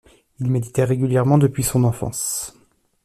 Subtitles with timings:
[0.39, 2.57] Il méditait régulièrement depuis son enfance.